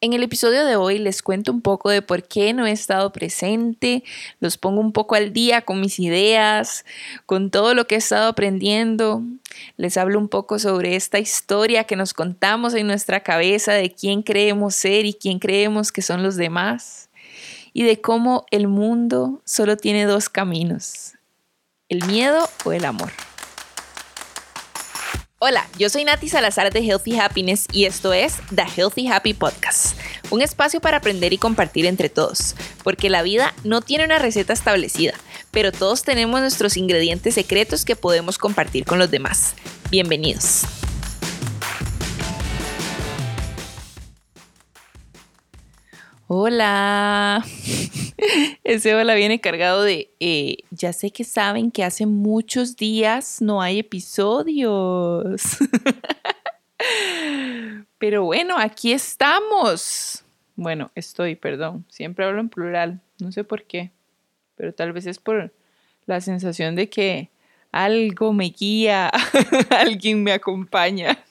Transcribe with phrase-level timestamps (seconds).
[0.00, 3.10] En el episodio de hoy les cuento un poco de por qué no he estado
[3.10, 4.04] presente,
[4.38, 6.84] los pongo un poco al día con mis ideas,
[7.26, 9.24] con todo lo que he estado aprendiendo,
[9.76, 14.22] les hablo un poco sobre esta historia que nos contamos en nuestra cabeza de quién
[14.22, 17.10] creemos ser y quién creemos que son los demás,
[17.72, 21.14] y de cómo el mundo solo tiene dos caminos,
[21.88, 23.10] el miedo o el amor.
[25.40, 29.96] Hola, yo soy Nati Salazar de Healthy Happiness y esto es The Healthy Happy Podcast,
[30.30, 34.52] un espacio para aprender y compartir entre todos, porque la vida no tiene una receta
[34.52, 35.14] establecida,
[35.52, 39.54] pero todos tenemos nuestros ingredientes secretos que podemos compartir con los demás.
[39.92, 40.64] Bienvenidos.
[46.30, 47.42] Hola.
[48.64, 53.62] Ese hola viene cargado de, eh, ya sé que saben que hace muchos días no
[53.62, 55.56] hay episodios.
[57.98, 60.22] Pero bueno, aquí estamos.
[60.54, 61.86] Bueno, estoy, perdón.
[61.88, 63.00] Siempre hablo en plural.
[63.20, 63.90] No sé por qué.
[64.54, 65.54] Pero tal vez es por
[66.04, 67.30] la sensación de que
[67.72, 69.10] algo me guía,
[69.70, 71.24] alguien me acompaña.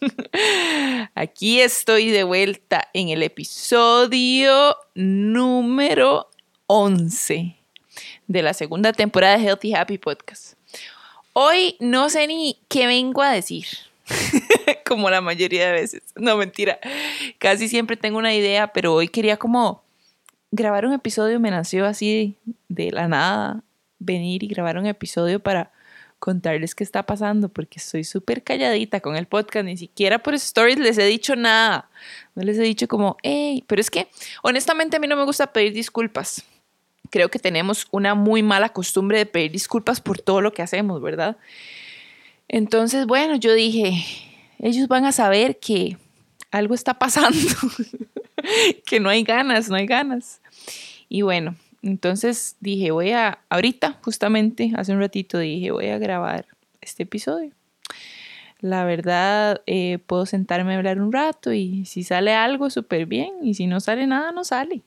[1.20, 6.30] Aquí estoy de vuelta en el episodio número
[6.68, 7.56] 11
[8.28, 10.54] de la segunda temporada de Healthy Happy Podcast.
[11.34, 13.66] Hoy no sé ni qué vengo a decir,
[14.86, 16.04] como la mayoría de veces.
[16.16, 16.78] No, mentira.
[17.40, 19.82] Casi siempre tengo una idea, pero hoy quería como
[20.52, 22.36] grabar un episodio, me nació así
[22.70, 23.64] de la nada,
[23.98, 25.72] venir y grabar un episodio para
[26.20, 30.80] contarles qué está pasando porque estoy súper calladita con el podcast, ni siquiera por stories
[30.80, 31.90] les he dicho nada,
[32.36, 34.08] no les he dicho como, hey, pero es que
[34.44, 36.44] honestamente a mí no me gusta pedir disculpas.
[37.10, 41.02] Creo que tenemos una muy mala costumbre de pedir disculpas por todo lo que hacemos,
[41.02, 41.38] ¿verdad?
[42.50, 44.04] Entonces, bueno, yo dije,
[44.60, 45.98] ellos van a saber que
[46.52, 47.38] algo está pasando,
[48.86, 50.42] que no hay ganas, no hay ganas.
[51.08, 51.56] Y bueno,
[51.88, 56.46] entonces dije, voy a, ahorita, justamente, hace un ratito dije, voy a grabar
[56.82, 57.52] este episodio.
[58.60, 63.36] La verdad, eh, puedo sentarme a hablar un rato y si sale algo, súper bien.
[63.42, 64.82] Y si no sale nada, no sale.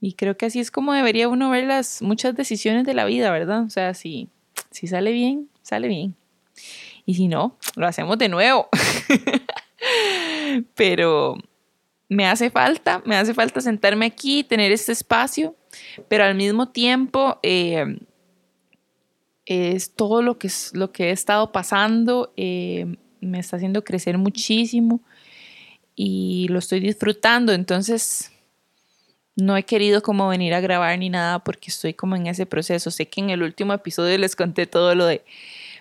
[0.00, 3.30] Y creo que así es como debería uno ver las muchas decisiones de la vida,
[3.30, 3.62] ¿verdad?
[3.62, 4.28] O sea, si,
[4.70, 6.14] si sale bien, sale bien.
[7.06, 8.68] Y si no, lo hacemos de nuevo.
[10.74, 11.36] Pero
[12.08, 15.54] me hace falta, me hace falta sentarme aquí, tener este espacio
[16.08, 17.98] pero al mismo tiempo eh,
[19.46, 25.00] es todo lo que, lo que he estado pasando, eh, me está haciendo crecer muchísimo
[25.96, 28.30] y lo estoy disfrutando, entonces
[29.38, 32.90] no he querido como venir a grabar ni nada porque estoy como en ese proceso.
[32.90, 35.24] Sé que en el último episodio les conté todo lo de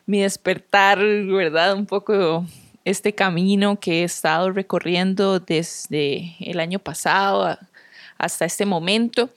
[0.06, 1.74] mi despertar, ¿verdad?
[1.74, 2.46] Un poco
[2.86, 7.58] este camino que he estado recorriendo desde el año pasado
[8.18, 9.30] hasta este momento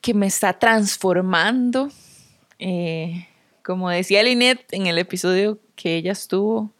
[0.00, 1.90] que me está transformando.
[2.58, 3.26] Eh,
[3.62, 6.72] como decía Lynette en el episodio que ella estuvo,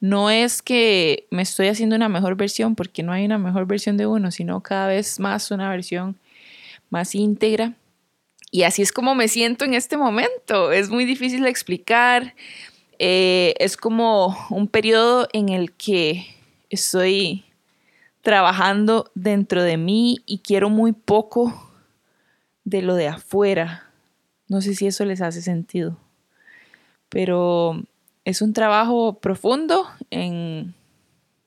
[0.00, 3.96] no es que me estoy haciendo una mejor versión, porque no hay una mejor versión
[3.96, 6.18] de uno, sino cada vez más una versión
[6.90, 7.74] más íntegra.
[8.50, 10.72] Y así es como me siento en este momento.
[10.72, 12.34] Es muy difícil de explicar.
[12.98, 16.26] Eh, es como un periodo en el que
[16.70, 17.44] estoy
[18.22, 21.63] trabajando dentro de mí y quiero muy poco
[22.64, 23.90] de lo de afuera.
[24.48, 25.98] No sé si eso les hace sentido,
[27.08, 27.82] pero
[28.24, 30.74] es un trabajo profundo en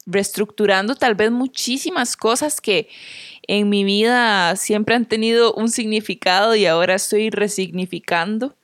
[0.06, 2.88] reestructurando tal vez muchísimas cosas que
[3.46, 8.56] en mi vida siempre han tenido un significado y ahora estoy resignificando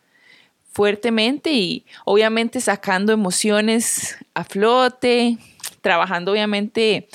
[0.71, 5.37] fuertemente y obviamente sacando emociones a flote,
[5.81, 7.09] trabajando obviamente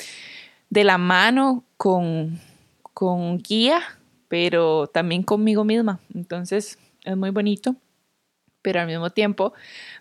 [0.71, 2.39] de la mano con,
[2.93, 3.98] con guía
[4.29, 6.01] pero también conmigo misma.
[6.15, 7.75] Entonces es muy bonito,
[8.63, 9.53] pero al mismo tiempo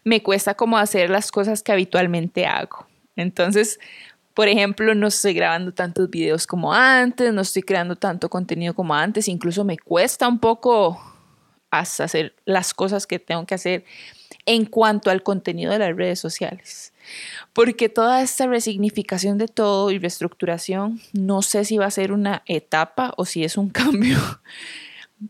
[0.03, 2.85] me cuesta como hacer las cosas que habitualmente hago.
[3.15, 3.79] Entonces,
[4.33, 8.93] por ejemplo, no estoy grabando tantos videos como antes, no estoy creando tanto contenido como
[8.93, 11.01] antes, incluso me cuesta un poco
[11.71, 13.83] hacer las cosas que tengo que hacer
[14.45, 16.93] en cuanto al contenido de las redes sociales.
[17.53, 22.43] Porque toda esta resignificación de todo y reestructuración, no sé si va a ser una
[22.45, 24.17] etapa o si es un cambio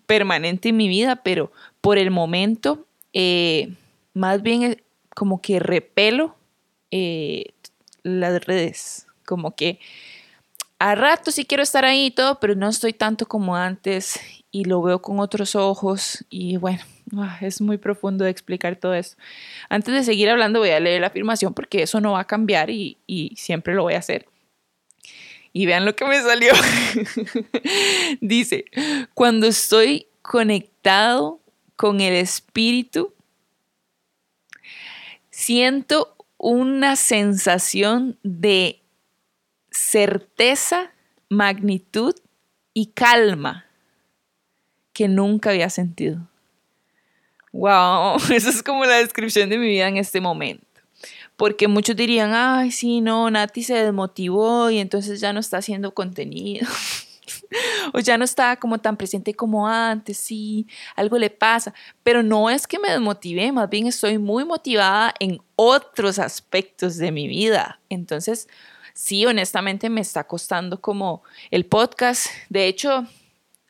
[0.06, 1.52] permanente en mi vida, pero
[1.82, 3.74] por el momento, eh,
[4.14, 4.82] más bien
[5.16, 6.36] como que repelo
[6.92, 7.54] eh,
[8.04, 9.80] las redes, como que
[10.80, 14.20] a rato sí quiero estar ahí y todo, pero no estoy tanto como antes
[14.52, 16.84] y lo veo con otros ojos y bueno,
[17.42, 19.18] es muy profundo de explicar todo esto.
[19.70, 22.70] Antes de seguir hablando voy a leer la afirmación porque eso no va a cambiar
[22.70, 24.28] y, y siempre lo voy a hacer.
[25.54, 26.54] Y vean lo que me salió.
[28.22, 28.66] Dice,
[29.14, 31.40] cuando estoy conectado
[31.76, 33.14] con el espíritu,
[35.32, 38.82] siento una sensación de
[39.72, 40.92] certeza,
[41.30, 42.14] magnitud
[42.74, 43.66] y calma
[44.94, 46.28] que nunca había sentido.
[47.58, 50.64] Wow, esa es como la descripción de mi vida en este momento.
[51.36, 55.92] Porque muchos dirían, ay, sí, no, Nati se desmotivó y entonces ya no está haciendo
[55.92, 56.68] contenido.
[57.94, 61.74] o ya no está como tan presente como antes, sí, algo le pasa.
[62.04, 67.12] Pero no es que me desmotive, más bien estoy muy motivada en otros aspectos de
[67.12, 67.80] mi vida.
[67.90, 68.48] Entonces,
[68.94, 72.28] sí, honestamente me está costando como el podcast.
[72.50, 73.08] De hecho,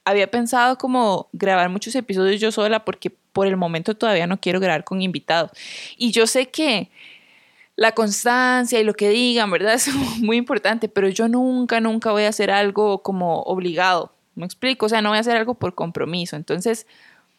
[0.04, 4.60] había pensado como grabar muchos episodios yo sola porque por el momento todavía no quiero
[4.60, 5.52] grabar con invitados.
[5.96, 6.90] Y yo sé que
[7.76, 9.76] la constancia y lo que digan, ¿verdad?
[9.76, 14.12] Es muy importante, pero yo nunca, nunca voy a hacer algo como obligado.
[14.34, 14.88] ¿Me explico?
[14.88, 16.36] O sea, no voy a hacer algo por compromiso.
[16.36, 16.88] Entonces,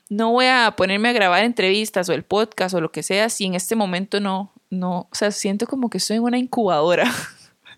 [0.09, 3.47] no voy a ponerme a grabar entrevistas o el podcast o lo que sea si
[3.47, 7.13] en este momento no, no, o sea, siento como que soy una incubadora.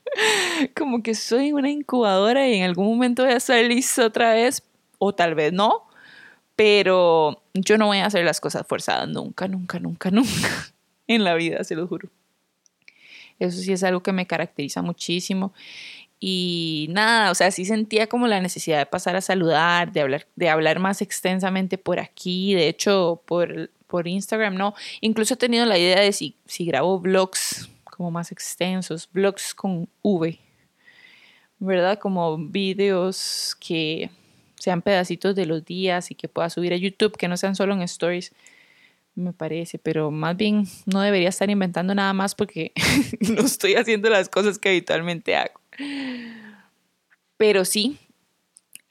[0.77, 3.65] como que soy una incubadora y en algún momento voy a estar
[4.05, 4.63] otra vez
[4.99, 5.87] o tal vez no,
[6.61, 10.75] pero yo no voy a hacer las cosas forzadas nunca, nunca, nunca, nunca
[11.07, 12.11] en la vida, se lo juro.
[13.39, 15.55] Eso sí es algo que me caracteriza muchísimo.
[16.19, 20.27] Y nada, o sea, sí sentía como la necesidad de pasar a saludar, de hablar,
[20.37, 24.75] de hablar más extensamente por aquí, de hecho, por, por Instagram, ¿no?
[25.01, 29.89] Incluso he tenido la idea de si, si grabo vlogs como más extensos, vlogs con
[30.03, 30.39] V,
[31.59, 31.99] ¿verdad?
[31.99, 34.11] Como videos que
[34.61, 37.73] sean pedacitos de los días y que pueda subir a YouTube, que no sean solo
[37.73, 38.33] en stories,
[39.15, 42.73] me parece, pero más bien no debería estar inventando nada más porque
[43.21, 45.61] no estoy haciendo las cosas que habitualmente hago.
[47.37, 47.99] Pero sí,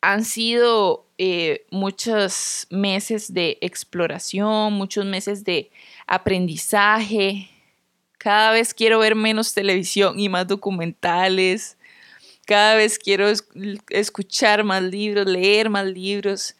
[0.01, 5.69] han sido eh, muchos meses de exploración, muchos meses de
[6.07, 7.50] aprendizaje.
[8.18, 11.77] Cada vez quiero ver menos televisión y más documentales.
[12.50, 13.28] Cada vez quiero
[13.92, 16.56] escuchar más libros, leer más libros.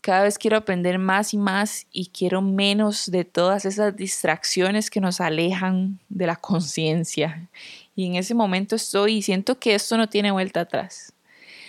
[0.00, 5.02] Cada vez quiero aprender más y más y quiero menos de todas esas distracciones que
[5.02, 7.46] nos alejan de la conciencia.
[7.94, 11.12] Y en ese momento estoy y siento que esto no tiene vuelta atrás.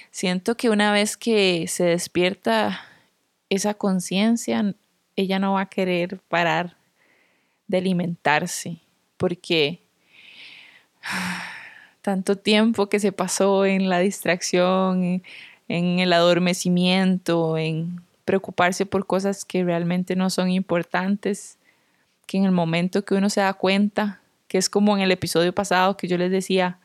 [0.10, 2.80] Siento que una vez que se despierta
[3.50, 4.74] esa conciencia,
[5.18, 6.78] ella no va a querer parar
[7.68, 8.78] de alimentarse,
[9.18, 9.82] porque
[12.02, 15.22] tanto tiempo que se pasó en la distracción,
[15.68, 21.58] en, el adormecimiento, en preocuparse por cosas que realmente no son importantes,
[22.28, 25.54] que en el momento que uno se da cuenta, que es como en el episodio
[25.54, 26.80] pasado que yo les decía,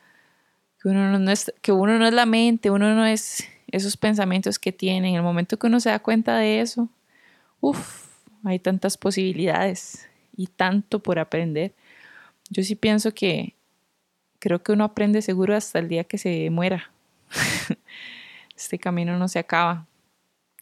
[0.80, 4.58] que uno no es, que uno no es la mente, uno no es esos pensamientos
[4.58, 6.88] que tiene, en el momento que uno se da cuenta de eso,
[7.60, 8.06] uff,
[8.44, 11.74] hay tantas posibilidades y tanto por aprender.
[12.50, 13.55] Yo sí pienso que
[14.46, 16.92] creo que uno aprende seguro hasta el día que se muera.
[18.56, 19.88] este camino no se acaba,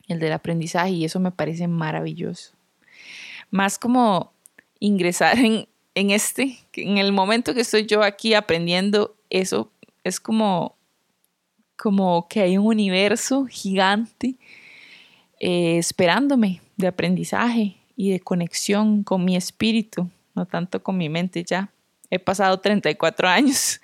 [0.08, 2.54] el del aprendizaje, y eso me parece maravilloso.
[3.50, 4.32] Más como
[4.80, 9.70] ingresar en, en este, en el momento que estoy yo aquí aprendiendo, eso
[10.02, 10.76] es como,
[11.76, 14.36] como que hay un universo gigante
[15.40, 21.44] eh, esperándome de aprendizaje y de conexión con mi espíritu, no tanto con mi mente
[21.44, 21.73] ya
[22.14, 23.80] he pasado 34 años.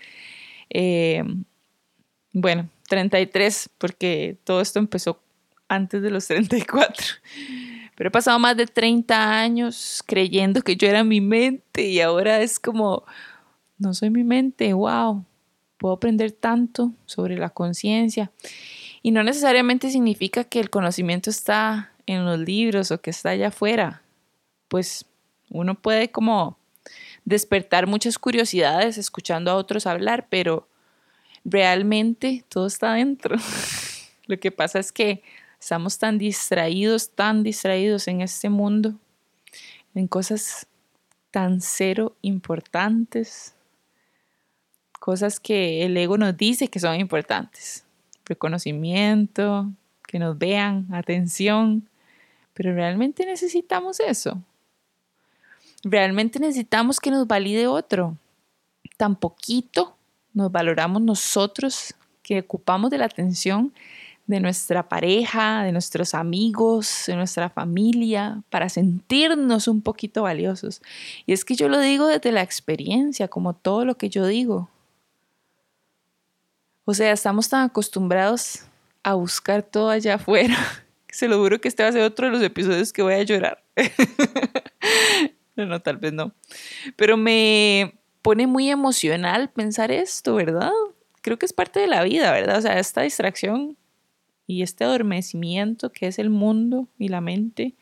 [0.73, 1.25] Eh,
[2.33, 5.21] bueno, 33, porque todo esto empezó
[5.69, 7.07] antes de los 34.
[7.97, 12.41] Pero he pasado más de 30 años creyendo que yo era mi mente y ahora
[12.41, 13.05] es como,
[13.79, 15.25] no soy mi mente, wow,
[15.77, 18.31] puedo aprender tanto sobre la conciencia.
[19.03, 23.49] Y no necesariamente significa que el conocimiento está en los libros o que está allá
[23.49, 24.03] afuera.
[24.69, 25.05] Pues
[25.49, 26.60] uno puede como
[27.25, 30.69] despertar muchas curiosidades escuchando a otros hablar, pero
[31.45, 33.37] realmente todo está dentro.
[34.27, 35.23] Lo que pasa es que
[35.61, 38.95] estamos tan distraídos, tan distraídos en este mundo,
[39.95, 40.67] en cosas
[41.31, 43.55] tan cero importantes,
[44.99, 47.85] cosas que el ego nos dice que son importantes,
[48.25, 49.71] reconocimiento,
[50.07, 51.89] que nos vean, atención,
[52.53, 54.43] pero realmente necesitamos eso.
[55.83, 58.17] Realmente necesitamos que nos valide otro.
[58.97, 59.97] Tan poquito
[60.33, 63.73] nos valoramos nosotros que ocupamos de la atención
[64.31, 70.83] de nuestra pareja, de nuestros amigos, de nuestra familia, para sentirnos un poquito valiosos.
[71.27, 74.69] Y es que yo lo digo desde la experiencia, como todo lo que yo digo.
[76.85, 78.61] O sea, estamos tan acostumbrados
[79.03, 80.57] a buscar todo allá afuera.
[81.09, 83.23] Se lo juro que este va a ser otro de los episodios que voy a
[83.25, 83.65] llorar.
[85.67, 86.33] no, tal vez no.
[86.97, 90.73] Pero me pone muy emocional pensar esto, ¿verdad?
[91.23, 92.59] Creo que es parte de la vida, ¿verdad?
[92.59, 93.77] O sea, esta distracción
[94.47, 97.75] y este adormecimiento que es el mundo y la mente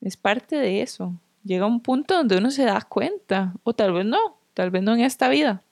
[0.00, 1.14] es parte de eso.
[1.44, 4.94] Llega un punto donde uno se da cuenta, o tal vez no, tal vez no
[4.94, 5.62] en esta vida,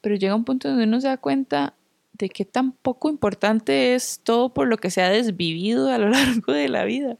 [0.00, 1.74] pero llega un punto donde uno se da cuenta
[2.12, 6.08] de qué tan poco importante es todo por lo que se ha desvivido a lo
[6.10, 7.16] largo de la vida.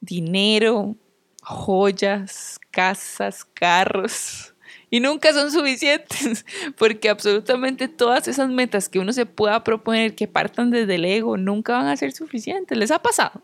[0.00, 0.96] Dinero,
[1.44, 4.54] joyas, casas, carros.
[4.90, 6.44] Y nunca son suficientes,
[6.78, 11.36] porque absolutamente todas esas metas que uno se pueda proponer que partan desde el ego
[11.36, 12.76] nunca van a ser suficientes.
[12.78, 13.42] ¿Les ha pasado?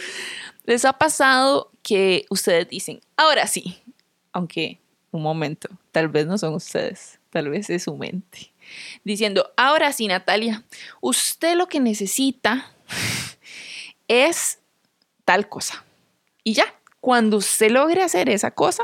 [0.64, 3.78] ¿Les ha pasado que ustedes dicen, ahora sí,
[4.32, 4.80] aunque
[5.12, 8.52] un momento, tal vez no son ustedes, tal vez es su mente,
[9.04, 10.64] diciendo, ahora sí, Natalia,
[11.00, 12.72] usted lo que necesita
[14.08, 14.58] es
[15.24, 15.84] tal cosa.
[16.42, 16.74] Y ya,
[17.06, 18.82] cuando usted logre hacer esa cosa,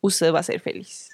[0.00, 1.10] usted va a ser feliz.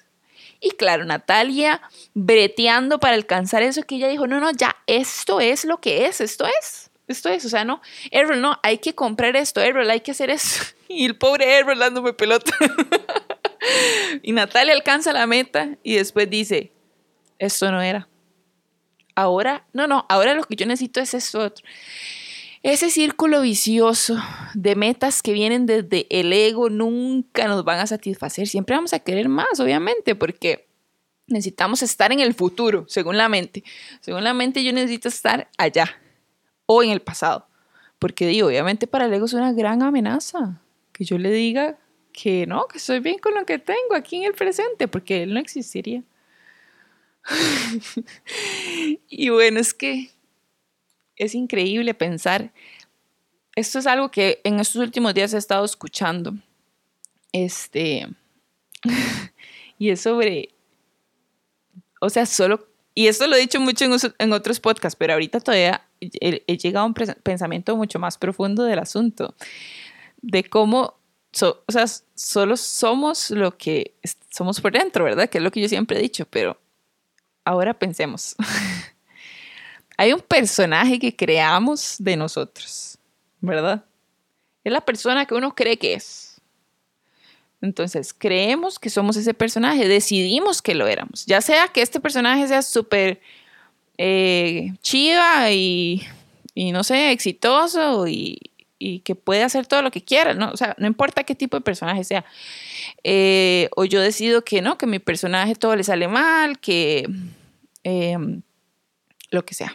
[0.60, 1.82] Y claro, Natalia
[2.14, 6.20] breteando para alcanzar eso que ella dijo, no, no, ya, esto es lo que es,
[6.20, 10.02] esto es, esto es, o sea, no, Errol, no, hay que comprar esto, Errol, hay
[10.02, 10.62] que hacer eso.
[10.88, 12.52] Y el pobre Errol dándome pelota.
[14.22, 16.70] y Natalia alcanza la meta y después dice,
[17.40, 18.06] esto no era.
[19.16, 21.66] Ahora, no, no, ahora lo que yo necesito es esto otro.
[22.66, 24.20] Ese círculo vicioso
[24.54, 28.48] de metas que vienen desde el ego nunca nos van a satisfacer.
[28.48, 30.66] Siempre vamos a querer más, obviamente, porque
[31.28, 33.62] necesitamos estar en el futuro, según la mente.
[34.00, 35.96] Según la mente yo necesito estar allá
[36.66, 37.46] o en el pasado.
[38.00, 41.78] Porque digo, obviamente para el ego es una gran amenaza que yo le diga
[42.12, 45.34] que no, que estoy bien con lo que tengo aquí en el presente, porque él
[45.34, 46.02] no existiría.
[49.08, 50.15] y bueno, es que
[51.16, 52.52] es increíble pensar.
[53.54, 56.34] Esto es algo que en estos últimos días he estado escuchando.
[57.32, 58.06] Este.
[59.78, 60.50] y es sobre.
[62.00, 62.68] O sea, solo.
[62.94, 63.84] Y esto lo he dicho mucho
[64.18, 68.78] en, otros podcasts, pero ahorita todavía he, llegado a un pensamiento mucho más profundo del
[68.78, 69.34] asunto.
[70.22, 70.94] De cómo.
[71.42, 73.94] o sea, solo somos lo que
[74.30, 75.28] somos por dentro, ¿verdad?
[75.28, 76.58] Que es lo que yo siempre he dicho, pero
[77.44, 78.34] ahora pensemos.
[79.96, 82.98] Hay un personaje que creamos de nosotros,
[83.40, 83.84] ¿verdad?
[84.64, 86.40] Es la persona que uno cree que es.
[87.62, 91.24] Entonces, creemos que somos ese personaje, decidimos que lo éramos.
[91.26, 93.20] Ya sea que este personaje sea súper
[93.98, 96.06] eh, chiva y,
[96.54, 98.38] no sé, exitoso y,
[99.04, 100.50] que puede hacer todo lo que quiera, ¿no?
[100.50, 102.24] O sea, no importa qué tipo de personaje sea.
[103.02, 107.08] Eh, o yo decido que no, que mi personaje todo le sale mal, que
[107.82, 108.42] em,
[109.30, 109.74] lo que sea.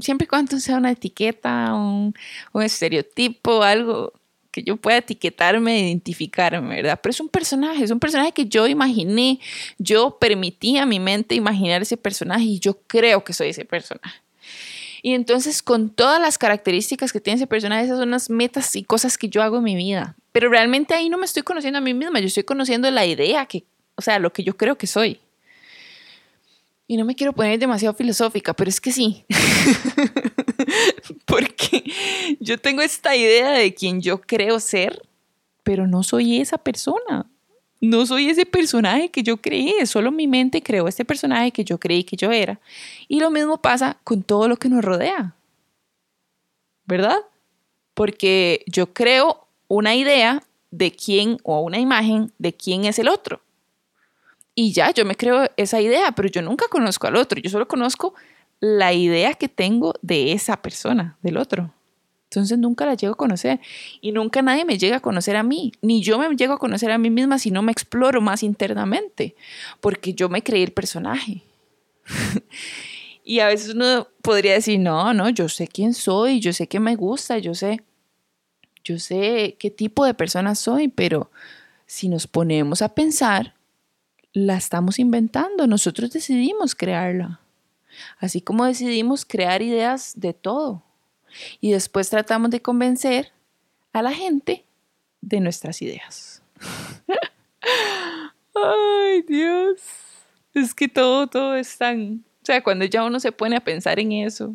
[0.00, 2.14] Siempre y cuando sea una etiqueta, un,
[2.52, 4.12] un estereotipo, algo
[4.52, 7.00] que yo pueda etiquetarme, identificarme, ¿verdad?
[7.02, 9.40] Pero es un personaje, es un personaje que yo imaginé,
[9.78, 14.20] yo permití a mi mente imaginar ese personaje y yo creo que soy ese personaje.
[15.00, 18.84] Y entonces con todas las características que tiene ese personaje, esas son las metas y
[18.84, 20.16] cosas que yo hago en mi vida.
[20.30, 23.46] Pero realmente ahí no me estoy conociendo a mí misma, yo estoy conociendo la idea
[23.46, 23.64] que,
[23.96, 25.18] o sea, lo que yo creo que soy.
[26.92, 29.24] Y no me quiero poner demasiado filosófica, pero es que sí.
[31.24, 31.84] Porque
[32.38, 35.00] yo tengo esta idea de quien yo creo ser,
[35.62, 37.24] pero no soy esa persona.
[37.80, 41.80] No soy ese personaje que yo creí, solo mi mente creó este personaje que yo
[41.80, 42.60] creí que yo era.
[43.08, 45.34] Y lo mismo pasa con todo lo que nos rodea.
[46.84, 47.20] ¿Verdad?
[47.94, 53.40] Porque yo creo una idea de quién o una imagen de quién es el otro.
[54.54, 57.66] Y ya, yo me creo esa idea, pero yo nunca conozco al otro, yo solo
[57.66, 58.14] conozco
[58.60, 61.72] la idea que tengo de esa persona, del otro.
[62.24, 63.60] Entonces nunca la llego a conocer
[64.00, 66.90] y nunca nadie me llega a conocer a mí, ni yo me llego a conocer
[66.90, 69.34] a mí misma si no me exploro más internamente,
[69.80, 71.42] porque yo me creí el personaje.
[73.24, 76.80] y a veces uno podría decir, no, no, yo sé quién soy, yo sé qué
[76.80, 77.82] me gusta, yo sé,
[78.84, 81.30] yo sé qué tipo de persona soy, pero
[81.84, 83.54] si nos ponemos a pensar,
[84.32, 87.40] la estamos inventando, nosotros decidimos crearla.
[88.18, 90.82] Así como decidimos crear ideas de todo.
[91.60, 93.32] Y después tratamos de convencer
[93.92, 94.64] a la gente
[95.20, 96.42] de nuestras ideas.
[98.54, 99.80] Ay, Dios.
[100.54, 102.24] Es que todo, todo es tan...
[102.42, 104.54] O sea, cuando ya uno se pone a pensar en eso,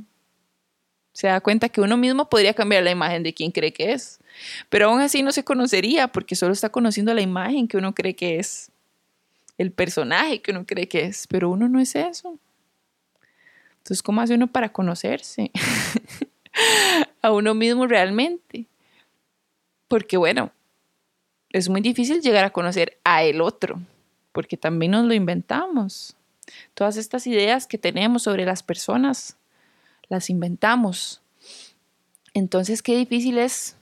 [1.14, 4.20] se da cuenta que uno mismo podría cambiar la imagen de quien cree que es.
[4.70, 8.16] Pero aún así no se conocería porque solo está conociendo la imagen que uno cree
[8.16, 8.72] que es
[9.58, 12.38] el personaje que uno cree que es, pero uno no es eso.
[13.78, 15.52] Entonces, ¿cómo hace uno para conocerse
[17.22, 18.66] a uno mismo realmente?
[19.88, 20.52] Porque bueno,
[21.52, 23.80] es muy difícil llegar a conocer a el otro,
[24.32, 26.16] porque también nos lo inventamos.
[26.74, 29.38] Todas estas ideas que tenemos sobre las personas,
[30.10, 31.22] las inventamos.
[32.34, 33.78] Entonces, qué difícil es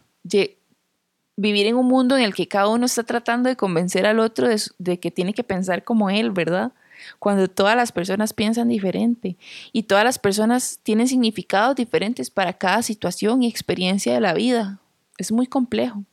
[1.38, 4.48] vivir en un mundo en el que cada uno está tratando de convencer al otro
[4.48, 6.72] de, que tiene que pensar como él, ¿verdad?
[7.20, 9.38] cuando todas las personas piensan diferente
[9.72, 14.80] y todas las personas tienen significados diferentes para cada situación y experiencia de la vida.
[15.18, 16.04] Es muy complejo.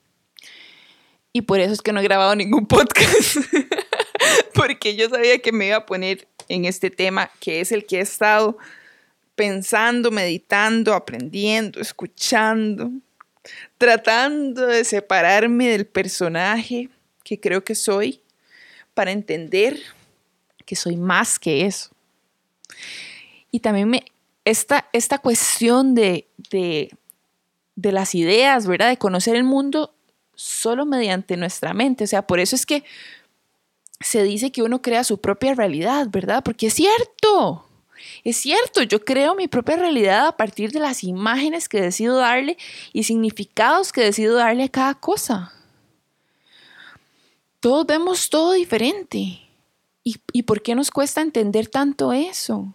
[1.33, 3.39] Y por eso es que no he grabado ningún podcast,
[4.55, 7.99] porque yo sabía que me iba a poner en este tema, que es el que
[7.99, 8.59] he estado
[9.35, 12.91] pensando, meditando, aprendiendo, escuchando,
[13.79, 16.89] tratando de separarme del personaje
[17.25, 18.21] que creo que soy
[18.95, 19.79] para entender
[20.65, 21.91] que soy más que eso.
[23.51, 24.05] Y también me,
[24.45, 26.91] esta, esta cuestión de, de,
[27.77, 28.89] de las ideas, ¿verdad?
[28.89, 29.95] De conocer el mundo
[30.35, 32.05] solo mediante nuestra mente.
[32.05, 32.85] O sea, por eso es que
[34.01, 36.43] se dice que uno crea su propia realidad, ¿verdad?
[36.43, 37.67] Porque es cierto.
[38.25, 42.57] Es cierto, yo creo mi propia realidad a partir de las imágenes que decido darle
[42.93, 45.53] y significados que decido darle a cada cosa.
[47.59, 49.41] Todos vemos todo diferente.
[50.05, 52.75] ¿Y, por qué nos cuesta entender tanto eso?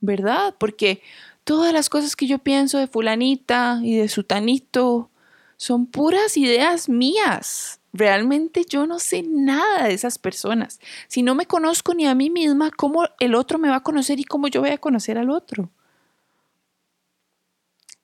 [0.00, 0.54] ¿Verdad?
[0.58, 1.02] Porque
[1.44, 5.10] todas las cosas que yo pienso de fulanita y de sutanito
[5.58, 7.81] son puras ideas mías.
[7.92, 10.80] Realmente yo no sé nada de esas personas.
[11.08, 14.18] Si no me conozco ni a mí misma, ¿cómo el otro me va a conocer
[14.18, 15.70] y cómo yo voy a conocer al otro?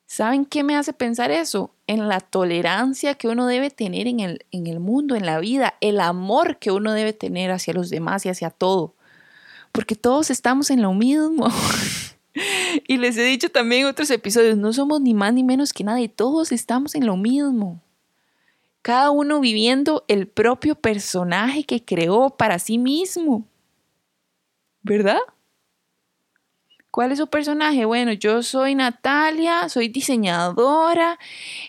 [0.05, 1.71] ¿Saben qué me hace pensar eso?
[1.87, 5.75] En la tolerancia que uno debe tener en el, en el mundo, en la vida,
[5.81, 8.95] el amor que uno debe tener hacia los demás y hacia todo.
[9.71, 11.47] Porque todos estamos en lo mismo.
[12.87, 15.83] y les he dicho también en otros episodios, no somos ni más ni menos que
[15.83, 17.81] nadie, todos estamos en lo mismo.
[18.81, 23.45] Cada uno viviendo el propio personaje que creó para sí mismo.
[24.81, 25.19] ¿Verdad?
[26.91, 27.85] ¿Cuál es su personaje?
[27.85, 31.19] Bueno, yo soy Natalia, soy diseñadora,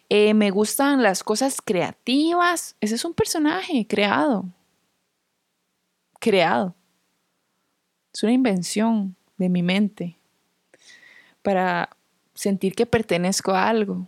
[0.08, 2.74] eh, me gustan las cosas creativas.
[2.80, 4.46] Ese es un personaje creado.
[6.20, 6.74] Creado.
[8.14, 10.16] Es una invención de mi mente
[11.42, 11.90] para
[12.34, 14.06] sentir que pertenezco a algo.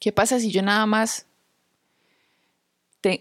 [0.00, 1.26] ¿Qué pasa si yo nada más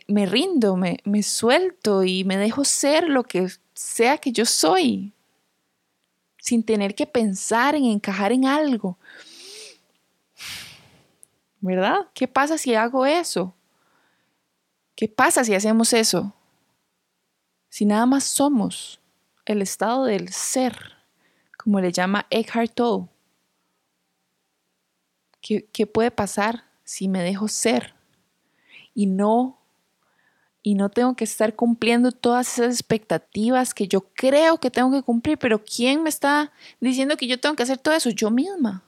[0.08, 5.13] me rindo, me, suelto y me dejo ser lo que sea que yo soy?
[6.42, 8.98] sin tener que pensar en encajar en algo.
[11.60, 12.08] ¿Verdad?
[12.13, 13.54] ¿Qué pasa si hago eso?
[14.96, 16.34] ¿Qué pasa si hacemos eso?
[17.70, 19.00] Si nada más somos
[19.46, 20.96] el estado del ser,
[21.58, 23.10] como le llama Eckhart Tolle.
[25.42, 27.93] ¿Qué, ¿Qué puede pasar si me dejo ser
[28.95, 29.60] y no
[30.63, 35.04] y no tengo que estar cumpliendo todas esas expectativas que yo creo que tengo que
[35.04, 38.10] cumplir, pero ¿quién me está diciendo que yo tengo que hacer todo eso?
[38.10, 38.84] Yo misma.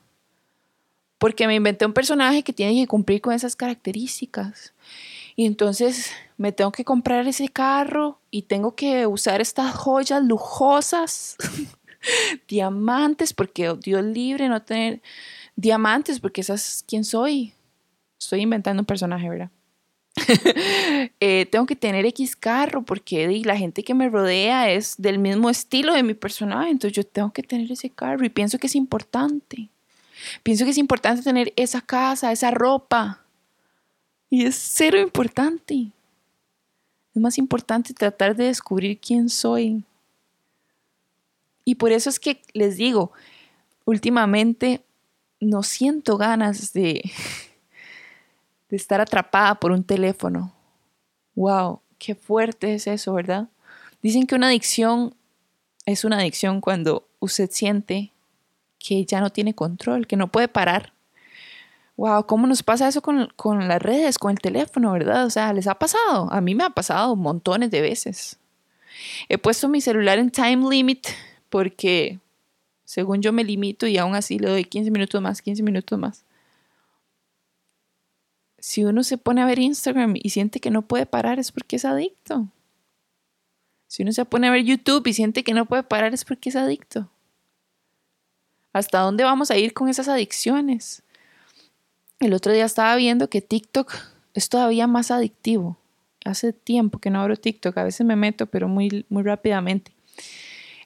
[1.19, 4.73] Porque me inventé un personaje que tiene que cumplir con esas características.
[5.35, 11.37] Y entonces me tengo que comprar ese carro y tengo que usar estas joyas lujosas,
[12.47, 15.03] diamantes, porque Dios libre no tener
[15.55, 17.53] diamantes, porque esa es quién soy.
[18.21, 19.49] Estoy inventando un personaje, ¿verdad?
[21.19, 25.49] Eh, tengo que tener X carro porque la gente que me rodea es del mismo
[25.49, 28.75] estilo de mi personaje, entonces yo tengo que tener ese carro y pienso que es
[28.75, 29.69] importante.
[30.43, 33.23] Pienso que es importante tener esa casa, esa ropa.
[34.29, 35.91] Y es cero importante.
[37.15, 39.83] Es más importante tratar de descubrir quién soy.
[41.65, 43.11] Y por eso es que les digo,
[43.85, 44.81] últimamente
[45.39, 47.01] no siento ganas de
[48.71, 50.53] de estar atrapada por un teléfono.
[51.35, 51.81] ¡Wow!
[51.99, 53.49] ¡Qué fuerte es eso, ¿verdad?
[54.01, 55.13] Dicen que una adicción
[55.85, 58.11] es una adicción cuando usted siente
[58.79, 60.93] que ya no tiene control, que no puede parar.
[61.97, 65.25] Wow, ¿cómo nos pasa eso con, con, las redes, con el teléfono, verdad?
[65.25, 66.31] O sea, ¿les ha pasado?
[66.31, 68.39] A mí me ha pasado montones de veces.
[69.27, 71.07] He puesto mi celular en time limit
[71.49, 72.19] porque
[72.85, 76.23] según yo me limito y aún así le doy 15 minutos más, 15 minutos más
[78.61, 81.77] si uno se pone a ver Instagram y siente que no puede parar es porque
[81.77, 82.47] es adicto.
[83.87, 86.49] Si uno se pone a ver YouTube y siente que no puede parar es porque
[86.49, 87.09] es adicto.
[88.71, 91.01] ¿Hasta dónde vamos a ir con esas adicciones?
[92.19, 93.93] El otro día estaba viendo que TikTok
[94.35, 95.77] es todavía más adictivo.
[96.23, 99.91] Hace tiempo que no abro TikTok, a veces me meto, pero muy, muy rápidamente.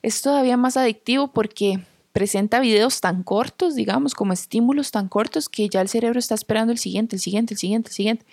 [0.02, 1.84] es todavía más adictivo porque
[2.16, 6.72] presenta videos tan cortos, digamos, como estímulos tan cortos que ya el cerebro está esperando
[6.72, 8.26] el siguiente, el siguiente, el siguiente, el siguiente.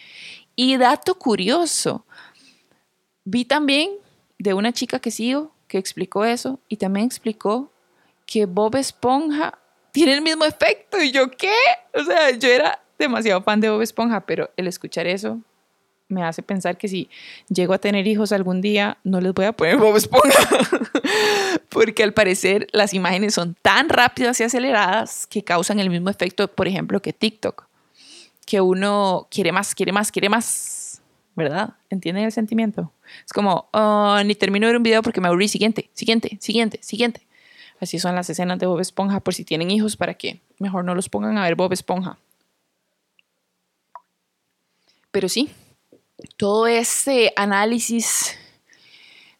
[0.55, 2.07] Y dato curioso,
[3.25, 3.90] vi también
[4.38, 7.73] de una chica que sigo que explicó eso y también explicó
[8.25, 9.59] que Bob Esponja
[9.90, 11.03] tiene el mismo efecto.
[11.03, 11.53] Y yo, ¿qué?
[11.92, 15.40] O sea, yo era demasiado fan de Bob Esponja, pero el escuchar eso
[16.12, 17.09] me hace pensar que si
[17.48, 20.48] llego a tener hijos algún día, no les voy a poner Bob Esponja.
[21.68, 26.48] Porque al parecer las imágenes son tan rápidas y aceleradas que causan el mismo efecto,
[26.48, 27.66] por ejemplo, que TikTok.
[28.46, 31.01] Que uno quiere más, quiere más, quiere más.
[31.35, 31.75] ¿Verdad?
[31.88, 32.92] ¿Entienden el sentimiento?
[33.25, 35.48] Es como, oh, ni termino de ver un video porque me aburrí.
[35.48, 37.27] Siguiente, siguiente, siguiente, siguiente.
[37.81, 40.94] Así son las escenas de Bob Esponja, por si tienen hijos, para que mejor no
[40.94, 42.18] los pongan a ver Bob Esponja.
[45.11, 45.51] Pero sí,
[46.37, 48.37] todo ese análisis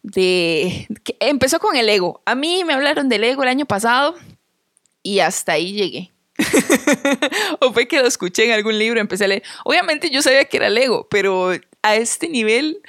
[0.01, 0.87] de...
[1.03, 2.21] Que empezó con el ego.
[2.25, 4.15] A mí me hablaron del ego el año pasado
[5.01, 6.11] y hasta ahí llegué.
[7.59, 9.43] o fue que lo escuché en algún libro, empecé a leer.
[9.63, 12.81] Obviamente yo sabía que era el ego, pero a este nivel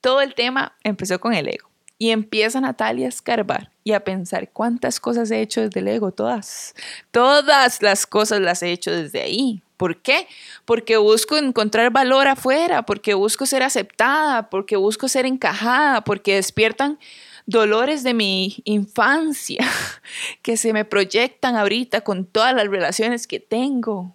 [0.00, 1.70] todo el tema empezó con el ego.
[1.96, 6.12] Y empieza Natalia a escarbar y a pensar cuántas cosas he hecho desde el ego,
[6.12, 6.74] todas.
[7.10, 9.62] Todas las cosas las he hecho desde ahí.
[9.84, 10.26] ¿Por qué?
[10.64, 16.98] Porque busco encontrar valor afuera, porque busco ser aceptada, porque busco ser encajada, porque despiertan
[17.44, 19.58] dolores de mi infancia
[20.42, 24.14] que se me proyectan ahorita con todas las relaciones que tengo.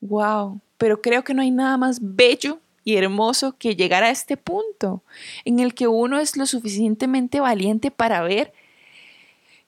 [0.00, 4.38] Wow, pero creo que no hay nada más bello y hermoso que llegar a este
[4.38, 5.02] punto
[5.44, 8.54] en el que uno es lo suficientemente valiente para ver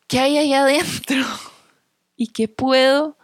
[0.06, 1.26] qué hay ahí adentro
[2.16, 3.17] y qué puedo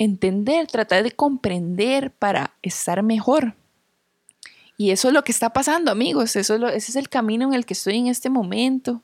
[0.00, 3.54] entender, tratar de comprender para estar mejor.
[4.78, 6.36] Y eso es lo que está pasando, amigos.
[6.36, 9.02] Eso es ese es el camino en el que estoy en este momento.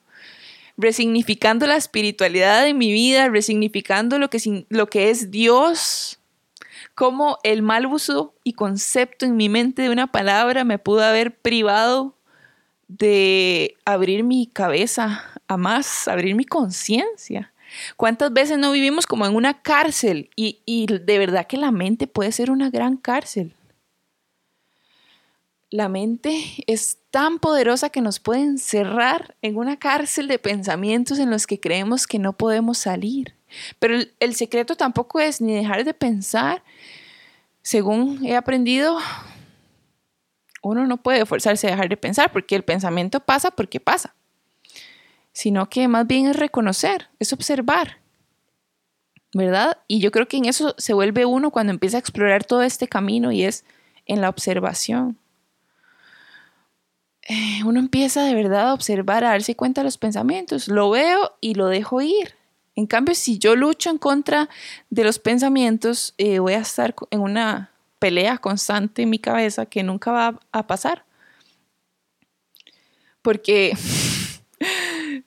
[0.79, 6.19] Resignificando la espiritualidad de mi vida, resignificando lo que, lo que es Dios,
[6.95, 11.37] cómo el mal uso y concepto en mi mente de una palabra me pudo haber
[11.37, 12.17] privado
[12.89, 17.53] de abrir mi cabeza a más, abrir mi conciencia.
[17.97, 20.31] ¿Cuántas veces no vivimos como en una cárcel?
[20.37, 23.55] Y, y, de verdad que la mente puede ser una gran cárcel.
[25.71, 26.37] La mente
[26.67, 31.61] es tan poderosa que nos puede encerrar en una cárcel de pensamientos en los que
[31.61, 33.35] creemos que no podemos salir.
[33.79, 36.63] Pero el, secreto tampoco es ni dejar de pensar.
[37.63, 38.99] Según he aprendido,
[40.63, 44.15] uno no puede forzarse a dejar de pensar porque el pensamiento pasa porque pasa,
[45.37, 47.99] sino que más bien es reconocer, es observar,
[49.35, 49.77] ¿verdad?
[49.87, 52.89] Y yo creo que en eso se vuelve uno cuando empieza a explorar todo este
[52.89, 53.63] camino y es
[54.07, 55.19] en la observación.
[57.29, 61.37] Eh, uno empieza de verdad a observar, a darse cuenta de los pensamientos, lo veo
[61.43, 62.35] y lo dejo ir.
[62.75, 64.49] En cambio, si yo lucho en contra
[64.89, 69.83] de los pensamientos, eh, voy a estar en una pelea constante en mi cabeza que
[69.83, 71.05] nunca va a pasar.
[73.21, 73.75] Porque,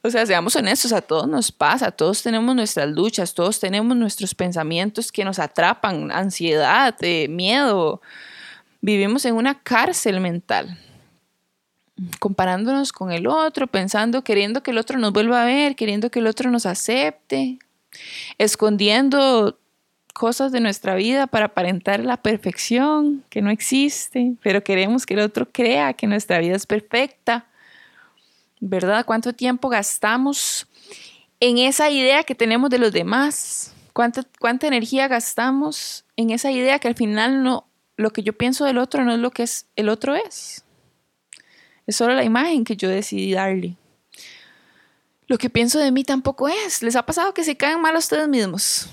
[0.01, 4.33] o sea, seamos honestos, a todos nos pasa, todos tenemos nuestras luchas, todos tenemos nuestros
[4.33, 8.01] pensamientos que nos atrapan, ansiedad, eh, miedo.
[8.81, 10.77] Vivimos en una cárcel mental
[12.19, 16.19] comparándonos con el otro, pensando, queriendo que el otro nos vuelva a ver, queriendo que
[16.19, 17.59] el otro nos acepte,
[18.37, 19.59] escondiendo
[20.13, 25.21] cosas de nuestra vida para aparentar la perfección que no existe, pero queremos que el
[25.21, 27.48] otro crea que nuestra vida es perfecta.
[28.59, 29.05] ¿Verdad?
[29.05, 30.67] ¿Cuánto tiempo gastamos
[31.39, 33.73] en esa idea que tenemos de los demás?
[33.93, 38.65] ¿Cuánta, cuánta energía gastamos en esa idea que al final no, lo que yo pienso
[38.65, 40.65] del otro no es lo que es, el otro es?
[41.87, 43.77] Es solo la imagen que yo decidí darle.
[45.27, 46.81] Lo que pienso de mí tampoco es.
[46.81, 48.89] ¿Les ha pasado que se caen mal a ustedes mismos?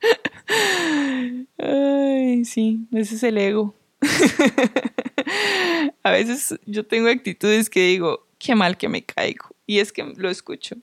[1.58, 3.74] Ay, sí, ese es el ego.
[6.02, 9.50] a veces yo tengo actitudes que digo, qué mal que me caigo.
[9.66, 10.74] Y es que lo escucho.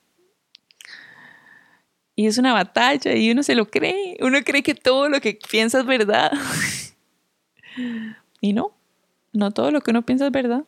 [2.15, 4.15] Y es una batalla y uno se lo cree.
[4.21, 6.31] Uno cree que todo lo que piensa es verdad.
[8.41, 8.75] y no,
[9.33, 10.63] no todo lo que uno piensa es verdad.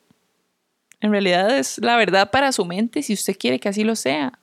[0.99, 4.38] En realidad es la verdad para su mente si usted quiere que así lo sea.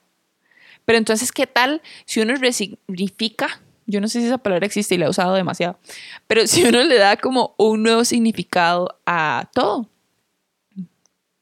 [0.85, 3.61] Pero entonces, ¿qué tal si uno resignifica?
[3.87, 5.79] Yo no sé si esa palabra existe y la he usado demasiado,
[6.27, 9.89] pero si uno le da como un nuevo significado a todo.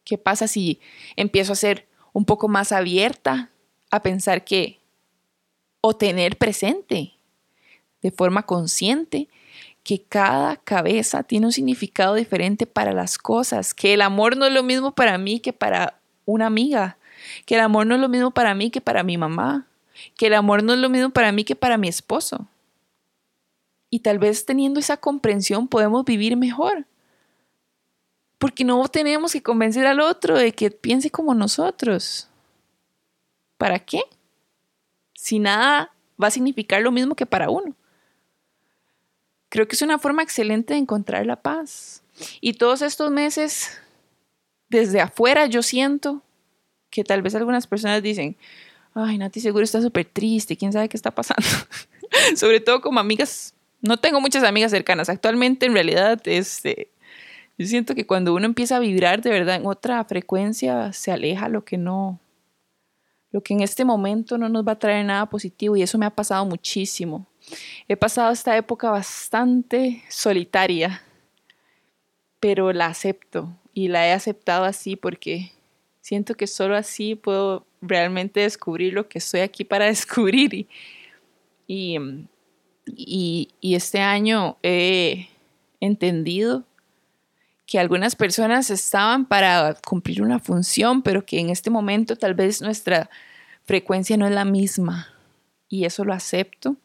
[0.05, 0.81] ¿Qué pasa si
[1.17, 3.51] empiezo a ser un poco más abierta
[3.91, 4.81] a pensar que
[5.81, 7.15] o tener presente
[8.03, 9.29] de forma consciente
[9.83, 14.53] que cada cabeza tiene un significado diferente para las cosas, que el amor no es
[14.53, 16.97] lo mismo para mí que para una amiga,
[17.45, 19.67] que el amor no es lo mismo para mí que para mi mamá,
[20.17, 22.49] que el amor no es lo mismo para mí que para mi esposo.
[23.91, 26.87] Y tal vez teniendo esa comprensión podemos vivir mejor.
[28.45, 32.29] Porque no tenemos que convencer al otro de que piense como nosotros.
[33.57, 34.03] ¿Para qué?
[35.15, 37.75] Si nada va a significar lo mismo que para uno.
[39.49, 42.03] Creo que es una forma excelente de encontrar la paz.
[42.43, 43.79] Y todos estos meses,
[44.69, 46.21] desde afuera, yo siento
[46.91, 48.37] que tal vez algunas personas dicen,
[48.93, 51.49] ay, Nati seguro está súper triste, quién sabe qué está pasando.
[52.37, 55.09] Sobre todo como amigas, no tengo muchas amigas cercanas.
[55.09, 56.91] Actualmente, en realidad, este,
[57.57, 61.49] yo siento que cuando uno empieza a vibrar de verdad en otra frecuencia, se aleja
[61.49, 62.19] lo que no,
[63.31, 66.07] lo que en este momento no nos va a traer nada positivo y eso me
[66.07, 67.27] ha pasado muchísimo.
[67.87, 71.03] He pasado esta época bastante solitaria,
[72.41, 75.53] pero la acepto y la he aceptado así porque
[76.01, 80.67] siento que solo así puedo realmente descubrir lo que estoy aquí para descubrir.
[81.67, 81.99] Y,
[82.87, 85.29] y, y este año he
[85.81, 86.65] entendido
[87.67, 92.61] que algunas personas estaban para cumplir una función, pero que en este momento tal vez
[92.61, 93.09] nuestra
[93.65, 95.09] frecuencia no es la misma.
[95.69, 96.77] Y eso lo acepto.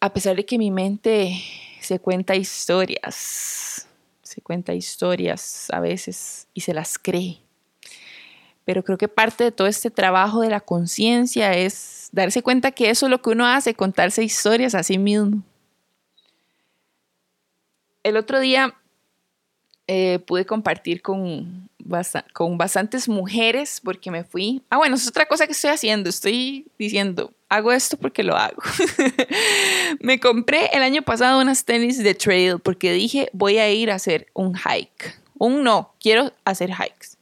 [0.00, 1.42] A pesar de que mi mente
[1.80, 3.86] se cuenta historias,
[4.22, 7.38] se cuenta historias a veces y se las cree.
[8.64, 12.90] Pero creo que parte de todo este trabajo de la conciencia es darse cuenta que
[12.90, 15.42] eso es lo que uno hace, contarse historias a sí mismo.
[18.02, 18.74] El otro día
[19.94, 21.68] eh, pude compartir con,
[22.32, 24.62] con bastantes mujeres porque me fui.
[24.70, 26.08] Ah, bueno, es otra cosa que estoy haciendo.
[26.08, 28.62] Estoy diciendo, hago esto porque lo hago.
[30.00, 33.96] me compré el año pasado unas tenis de trail porque dije, voy a ir a
[33.96, 35.20] hacer un hike.
[35.36, 37.18] Un no, quiero hacer hikes.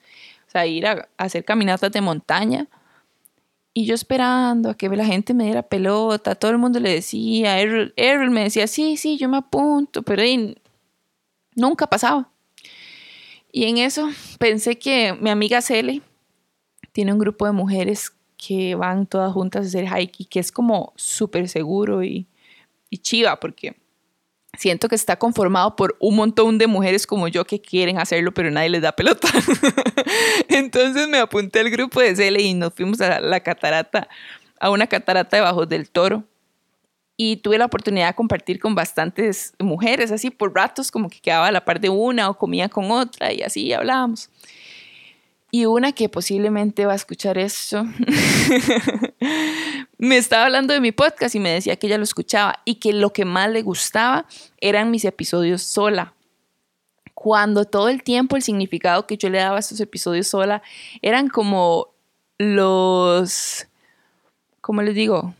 [0.46, 2.68] O sea, ir a, hacer caminatas de montaña.
[3.74, 7.58] Y yo esperando a que la gente me diera pelota, todo el mundo le decía,
[7.58, 10.22] Errol, me decía, sí, sí, yo me apunto, pero
[11.56, 12.30] nunca pasaba.
[13.52, 14.08] Y en eso
[14.38, 16.02] pensé que mi amiga Cele
[16.92, 20.92] tiene un grupo de mujeres que van todas juntas a hacer hiking, que es como
[20.96, 22.26] súper seguro y,
[22.88, 23.76] y chiva, porque
[24.58, 28.50] siento que está conformado por un montón de mujeres como yo que quieren hacerlo, pero
[28.50, 29.28] nadie les da pelota.
[30.48, 34.08] Entonces me apunté al grupo de Cele y nos fuimos a la catarata,
[34.58, 36.24] a una catarata de Bajos del Toro
[37.22, 41.48] y tuve la oportunidad de compartir con bastantes mujeres, así por ratos, como que quedaba
[41.48, 44.30] a la par de una o comía con otra y así hablábamos.
[45.50, 47.84] Y una que posiblemente va a escuchar eso,
[49.98, 52.94] me estaba hablando de mi podcast y me decía que ella lo escuchaba y que
[52.94, 54.24] lo que más le gustaba
[54.58, 56.14] eran mis episodios sola.
[57.12, 60.62] Cuando todo el tiempo el significado que yo le daba a esos episodios sola
[61.02, 61.88] eran como
[62.38, 63.66] los,
[64.62, 65.34] ¿cómo les digo?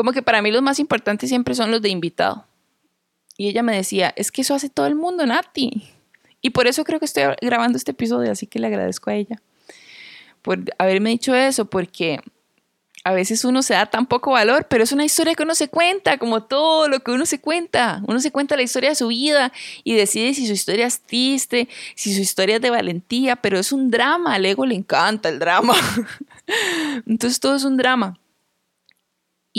[0.00, 2.46] Como que para mí los más importantes siempre son los de invitado.
[3.36, 5.90] Y ella me decía, es que eso hace todo el mundo, Nati.
[6.40, 9.36] Y por eso creo que estoy grabando este episodio, así que le agradezco a ella
[10.42, 12.20] por haberme dicho eso, porque
[13.04, 15.68] a veces uno se da tan poco valor, pero es una historia que uno se
[15.68, 18.02] cuenta, como todo lo que uno se cuenta.
[18.06, 19.52] Uno se cuenta la historia de su vida
[19.84, 23.72] y decide si su historia es triste, si su historia es de valentía, pero es
[23.72, 25.74] un drama, al ego le encanta el drama.
[27.06, 28.18] Entonces todo es un drama.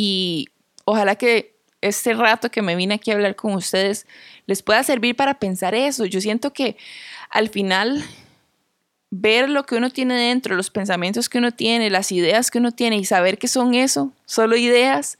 [0.03, 0.47] Y
[0.85, 4.07] ojalá que este rato que me vine aquí a hablar con ustedes
[4.47, 6.05] les pueda servir para pensar eso.
[6.05, 6.75] Yo siento que
[7.29, 8.03] al final
[9.11, 12.71] ver lo que uno tiene dentro, los pensamientos que uno tiene, las ideas que uno
[12.71, 15.19] tiene y saber que son eso, solo ideas,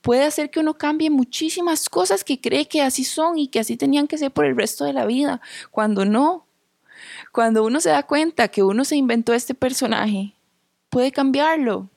[0.00, 3.76] puede hacer que uno cambie muchísimas cosas que cree que así son y que así
[3.76, 6.48] tenían que ser por el resto de la vida, cuando no.
[7.30, 10.32] Cuando uno se da cuenta que uno se inventó este personaje,
[10.90, 11.90] puede cambiarlo,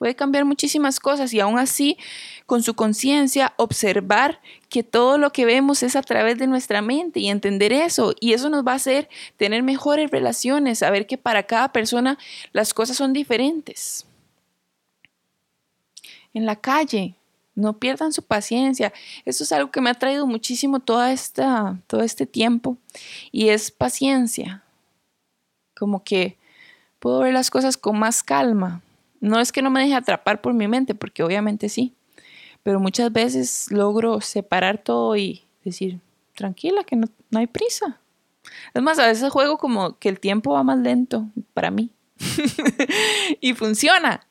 [0.00, 1.98] puede cambiar muchísimas cosas y aún así,
[2.46, 7.20] con su conciencia, observar que todo lo que vemos es a través de nuestra mente
[7.20, 8.14] y entender eso.
[8.18, 12.16] Y eso nos va a hacer tener mejores relaciones, saber que para cada persona
[12.54, 14.06] las cosas son diferentes.
[16.32, 17.14] En la calle,
[17.54, 18.94] no pierdan su paciencia.
[19.26, 22.78] Eso es algo que me ha traído muchísimo toda esta, todo este tiempo
[23.32, 24.62] y es paciencia.
[25.78, 26.38] Como que
[27.00, 28.80] puedo ver las cosas con más calma
[29.20, 31.94] no es que no me deje atrapar por mi mente, porque obviamente sí,
[32.62, 36.00] pero muchas veces logro separar todo y decir,
[36.34, 38.00] tranquila, que no, hay prisa.
[38.74, 41.90] Es más, a veces juego como que el tiempo va más lento para mí.
[43.40, 44.26] y funciona.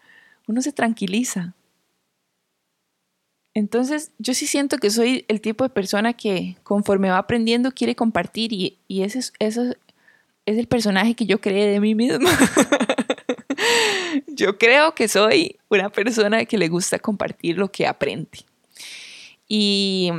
[0.48, 1.54] Uno se tranquiliza.
[3.54, 7.96] Entonces, yo sí siento que soy el tipo de persona que conforme va aprendiendo quiere
[7.96, 9.58] compartir y, ese, es, es
[10.46, 12.30] el personaje que yo creé de mí misma.
[14.28, 18.40] yo creo que soy una persona que le gusta compartir lo que aprende.
[19.48, 20.12] Y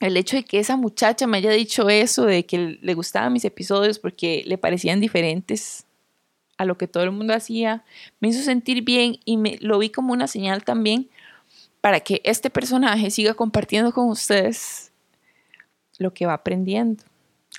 [0.00, 3.44] el hecho de que esa muchacha me haya dicho eso, de que le gustaban mis
[3.44, 5.86] episodios porque le parecían diferentes
[6.56, 7.84] a lo que todo el mundo hacía,
[8.20, 11.08] me hizo sentir bien y me lo vi como una señal también
[11.80, 14.92] para que este personaje siga compartiendo con ustedes
[15.98, 17.04] lo que va aprendiendo,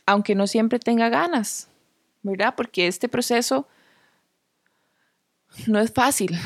[0.06, 1.68] aunque no siempre tenga ganas,
[2.24, 2.54] ¿verdad?
[2.56, 3.68] Porque este proceso
[5.68, 6.38] no es fácil.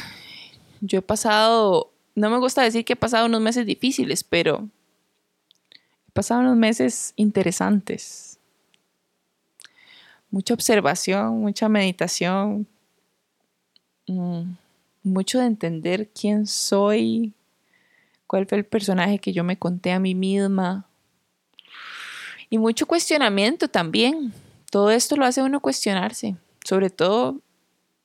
[0.81, 4.69] Yo he pasado, no me gusta decir que he pasado unos meses difíciles, pero
[6.07, 8.39] he pasado unos meses interesantes.
[10.31, 12.67] Mucha observación, mucha meditación,
[14.07, 14.43] mm,
[15.03, 17.33] mucho de entender quién soy,
[18.27, 20.85] cuál fue el personaje que yo me conté a mí misma.
[22.49, 24.33] Y mucho cuestionamiento también.
[24.71, 27.41] Todo esto lo hace uno cuestionarse, sobre todo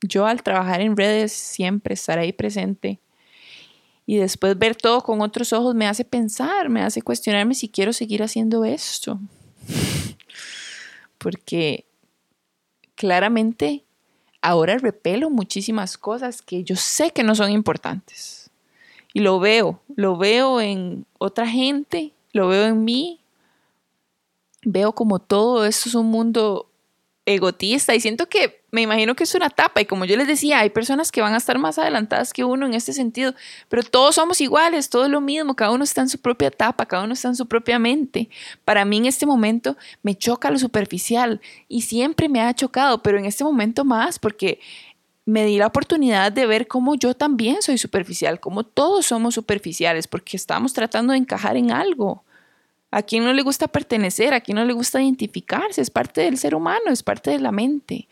[0.07, 3.01] yo al trabajar en redes siempre estar ahí presente
[4.07, 7.93] y después ver todo con otros ojos me hace pensar, me hace cuestionarme si quiero
[7.93, 9.19] seguir haciendo esto.
[11.19, 11.87] Porque
[12.97, 13.85] claramente
[14.43, 18.51] ahora repelo muchísimas cosas que yo sé que no son importantes.
[19.15, 23.21] Y lo veo, lo veo en otra gente, lo veo en mí.
[24.65, 26.71] Veo como todo esto es un mundo
[27.25, 30.59] egotista y siento que me imagino que es una etapa y como yo les decía,
[30.59, 33.33] hay personas que van a estar más adelantadas que uno en este sentido,
[33.69, 36.85] pero todos somos iguales, todo es lo mismo, cada uno está en su propia etapa,
[36.85, 38.29] cada uno está en su propia mente.
[38.65, 43.17] Para mí en este momento me choca lo superficial y siempre me ha chocado, pero
[43.17, 44.59] en este momento más porque
[45.25, 50.09] me di la oportunidad de ver cómo yo también soy superficial, cómo todos somos superficiales,
[50.09, 52.25] porque estamos tratando de encajar en algo.
[52.95, 54.35] ¿A quién no le gusta pertenecer?
[54.35, 55.81] ¿A quién no le gusta identificarse?
[55.81, 58.07] Es parte del ser humano, es parte de la mente.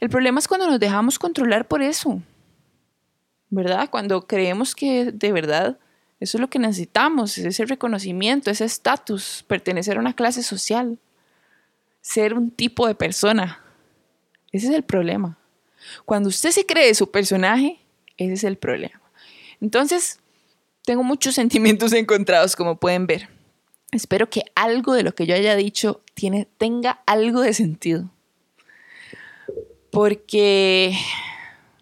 [0.00, 2.22] El problema es cuando nos dejamos controlar por eso,
[3.50, 3.90] ¿verdad?
[3.90, 5.78] Cuando creemos que de verdad
[6.20, 10.96] eso es lo que necesitamos, ese reconocimiento, ese estatus, pertenecer a una clase social,
[12.00, 13.62] ser un tipo de persona.
[14.52, 15.36] Ese es el problema.
[16.06, 17.78] Cuando usted se cree su personaje,
[18.16, 19.02] ese es el problema.
[19.60, 20.18] Entonces,
[20.86, 23.33] tengo muchos sentimientos encontrados, como pueden ver.
[23.94, 28.10] Espero que algo de lo que yo haya dicho tiene, tenga algo de sentido.
[29.92, 30.96] Porque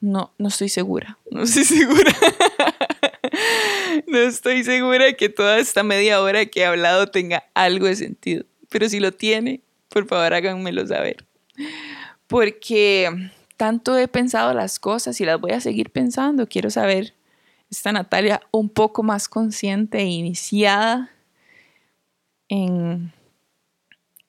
[0.02, 1.16] no, no estoy segura.
[1.30, 2.12] No estoy segura.
[4.06, 8.44] no estoy segura que toda esta media hora que he hablado tenga algo de sentido.
[8.68, 11.24] Pero si lo tiene, por favor háganmelo saber.
[12.26, 13.08] Porque
[13.56, 16.46] tanto he pensado las cosas y las voy a seguir pensando.
[16.46, 17.14] Quiero saber,
[17.70, 21.11] esta Natalia un poco más consciente e iniciada
[22.52, 23.12] en,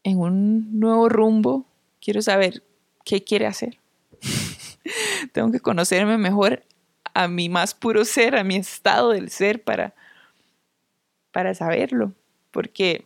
[0.05, 1.65] un nuevo rumbo.
[2.01, 2.63] Quiero saber
[3.03, 3.77] qué quiere hacer.
[5.33, 6.63] Tengo que conocerme mejor
[7.13, 9.93] a mi más puro ser, a mi estado del ser para,
[11.31, 12.13] para saberlo.
[12.51, 13.05] Porque,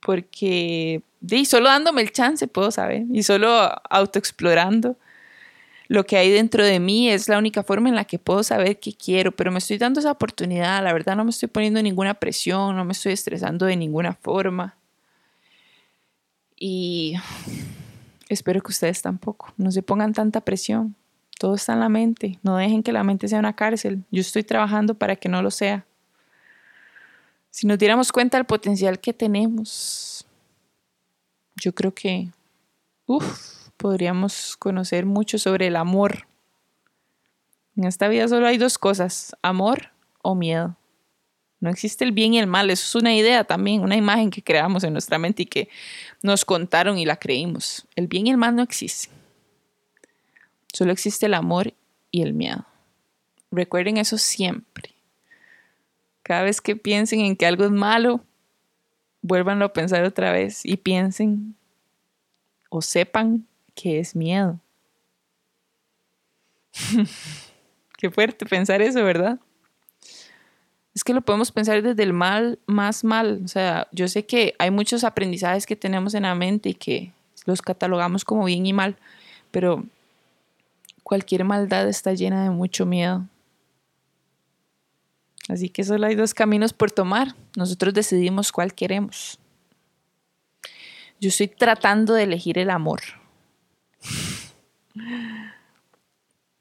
[0.00, 1.02] porque
[1.44, 3.50] solo dándome el chance puedo saber y solo
[3.90, 4.96] autoexplorando
[5.88, 8.78] lo que hay dentro de mí es la única forma en la que puedo saber
[8.78, 12.14] qué quiero, pero me estoy dando esa oportunidad, la verdad no me estoy poniendo ninguna
[12.14, 14.76] presión, no me estoy estresando de ninguna forma.
[16.56, 17.14] Y
[18.28, 20.94] espero que ustedes tampoco, no se pongan tanta presión.
[21.38, 24.02] Todo está en la mente, no dejen que la mente sea una cárcel.
[24.10, 25.86] Yo estoy trabajando para que no lo sea.
[27.50, 30.26] Si nos diéramos cuenta del potencial que tenemos,
[31.56, 32.28] yo creo que,
[33.06, 36.26] uff, podríamos conocer mucho sobre el amor.
[37.76, 40.76] En esta vida solo hay dos cosas, amor o miedo.
[41.60, 44.42] No existe el bien y el mal, eso es una idea también, una imagen que
[44.42, 45.68] creamos en nuestra mente y que
[46.22, 47.86] nos contaron y la creímos.
[47.96, 49.12] El bien y el mal no existen.
[50.72, 51.72] Solo existe el amor
[52.10, 52.66] y el miedo.
[53.50, 54.94] Recuerden eso siempre.
[56.22, 58.20] Cada vez que piensen en que algo es malo,
[59.22, 61.56] vuélvanlo a pensar otra vez y piensen
[62.68, 63.47] o sepan
[63.80, 64.58] que es miedo.
[67.96, 69.38] Qué fuerte pensar eso, ¿verdad?
[70.94, 73.40] Es que lo podemos pensar desde el mal más mal.
[73.44, 77.12] O sea, yo sé que hay muchos aprendizajes que tenemos en la mente y que
[77.46, 78.96] los catalogamos como bien y mal,
[79.52, 79.84] pero
[81.04, 83.26] cualquier maldad está llena de mucho miedo.
[85.48, 87.34] Así que solo hay dos caminos por tomar.
[87.56, 89.38] Nosotros decidimos cuál queremos.
[91.20, 93.17] Yo estoy tratando de elegir el amor.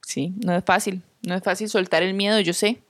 [0.01, 2.81] Sí, no es fácil, no es fácil soltar el miedo, yo sé.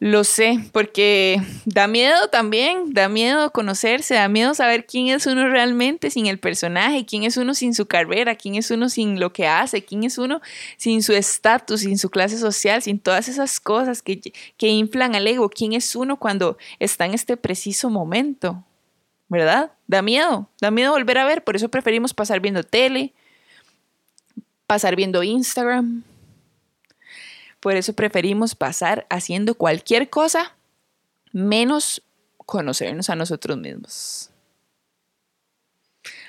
[0.00, 5.48] Lo sé, porque da miedo también, da miedo conocerse, da miedo saber quién es uno
[5.48, 9.32] realmente sin el personaje, quién es uno sin su carrera, quién es uno sin lo
[9.32, 10.40] que hace, quién es uno
[10.76, 14.20] sin su estatus, sin su clase social, sin todas esas cosas que,
[14.56, 18.62] que inflan al ego, quién es uno cuando está en este preciso momento,
[19.28, 19.72] ¿verdad?
[19.88, 23.14] Da miedo, da miedo volver a ver, por eso preferimos pasar viendo tele,
[24.68, 26.04] pasar viendo Instagram,
[27.58, 30.54] por eso preferimos pasar haciendo cualquier cosa
[31.32, 32.02] menos
[32.36, 34.30] conocernos a nosotros mismos.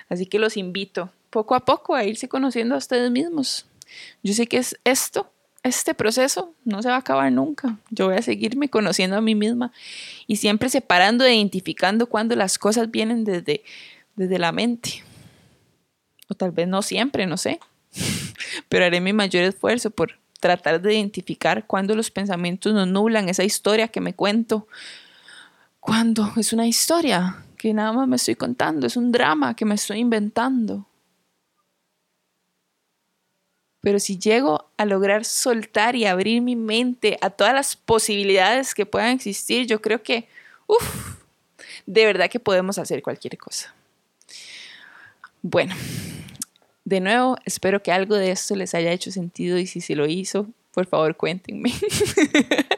[0.07, 3.65] Así que los invito poco a poco a irse conociendo a ustedes mismos.
[4.23, 5.31] Yo sé que es esto,
[5.61, 7.77] este proceso no se va a acabar nunca.
[7.89, 9.73] Yo voy a seguirme conociendo a mí misma
[10.27, 13.63] y siempre separando e identificando cuando las cosas vienen desde,
[14.15, 15.03] desde la mente.
[16.29, 17.59] O tal vez no siempre, no sé.
[18.67, 23.43] Pero haré mi mayor esfuerzo por tratar de identificar cuando los pensamientos nos nublan esa
[23.43, 24.67] historia que me cuento.
[25.79, 29.75] Cuando es una historia que nada más me estoy contando, es un drama que me
[29.75, 30.85] estoy inventando.
[33.81, 38.85] Pero si llego a lograr soltar y abrir mi mente a todas las posibilidades que
[38.85, 40.27] puedan existir, yo creo que,
[40.67, 41.17] uff,
[41.85, 43.73] de verdad que podemos hacer cualquier cosa.
[45.41, 45.73] Bueno,
[46.89, 50.07] de nuevo, espero que algo de esto les haya hecho sentido y si se lo
[50.07, 51.71] hizo, por favor cuéntenme.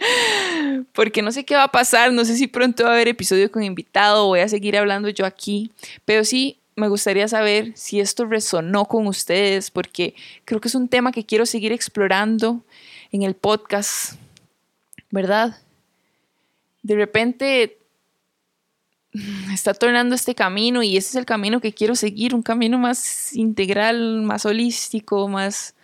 [0.92, 3.50] Porque no sé qué va a pasar, no sé si pronto va a haber episodio
[3.50, 5.72] con invitado voy a seguir hablando yo aquí,
[6.04, 10.90] pero sí me gustaría saber si esto resonó con ustedes, porque creo que es un
[10.90, 12.66] tema que quiero seguir explorando
[13.14, 14.16] en el podcast,
[15.10, 15.58] ¿verdad?
[16.84, 17.78] De repente
[19.54, 23.34] está tornando este camino y ese es el camino que quiero seguir, un camino más
[23.36, 25.76] integral, más holístico, más,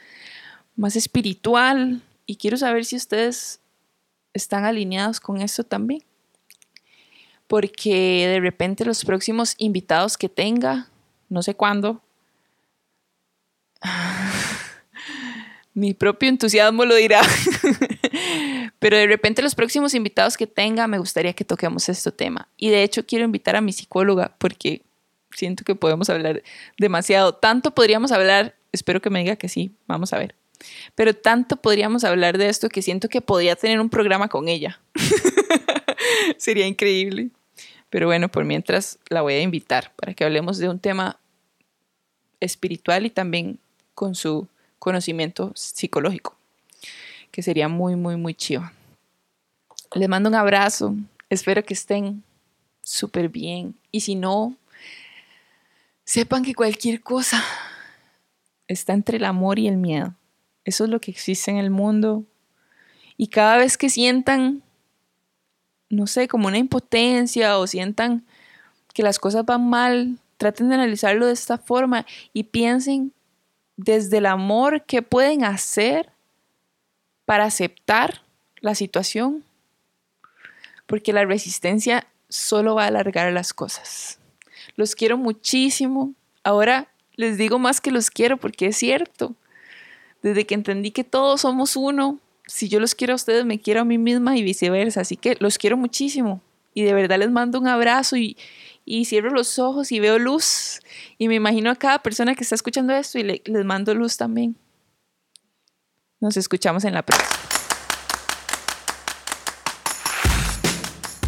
[0.75, 2.01] más espiritual.
[2.25, 3.59] Y quiero saber si ustedes
[4.33, 6.03] están alineados con esto también.
[7.47, 10.89] Porque de repente los próximos invitados que tenga,
[11.29, 12.01] no sé cuándo,
[15.73, 17.21] mi propio entusiasmo lo dirá.
[18.79, 22.47] Pero de repente los próximos invitados que tenga, me gustaría que toquemos este tema.
[22.57, 24.83] Y de hecho quiero invitar a mi psicóloga porque
[25.31, 26.43] siento que podemos hablar
[26.77, 27.33] demasiado.
[27.33, 30.35] Tanto podríamos hablar, espero que me diga que sí, vamos a ver.
[30.95, 34.79] Pero tanto podríamos hablar de esto que siento que podría tener un programa con ella.
[36.37, 37.29] Sería increíble.
[37.89, 41.19] Pero bueno, por mientras la voy a invitar para que hablemos de un tema
[42.39, 43.59] espiritual y también
[43.95, 44.47] con su
[44.79, 46.36] conocimiento psicológico
[47.37, 48.67] que sería muy, muy, muy chido.
[49.93, 50.95] Les mando un abrazo.
[51.29, 52.23] Espero que estén
[52.81, 53.75] súper bien.
[53.91, 54.57] Y si no,
[56.03, 57.43] sepan que cualquier cosa
[58.67, 60.15] está entre el amor y el miedo.
[60.65, 62.23] Eso es lo que existe en el mundo.
[63.17, 64.63] Y cada vez que sientan,
[65.91, 68.25] no sé, como una impotencia o sientan
[68.95, 73.13] que las cosas van mal, traten de analizarlo de esta forma y piensen
[73.75, 76.16] desde el amor qué pueden hacer
[77.27, 78.21] para aceptar
[78.61, 79.43] la situación,
[80.85, 84.17] porque la resistencia solo va a alargar las cosas.
[84.77, 86.13] Los quiero muchísimo.
[86.45, 89.35] Ahora les digo más que los quiero porque es cierto.
[90.23, 93.81] Desde que entendí que todos somos uno, si yo los quiero a ustedes, me quiero
[93.81, 95.01] a mí misma y viceversa.
[95.01, 96.41] Así que los quiero muchísimo.
[96.73, 98.37] Y de verdad les mando un abrazo y,
[99.03, 100.79] cierro los ojos y veo luz.
[101.17, 104.55] Y me imagino a cada persona que está escuchando esto y les mando luz también.
[106.19, 107.29] Nos escuchamos en la próxima.